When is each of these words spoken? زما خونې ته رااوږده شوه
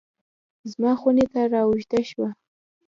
زما 0.71 0.91
خونې 0.99 1.25
ته 1.33 1.41
رااوږده 1.53 1.99
شوه 2.09 2.29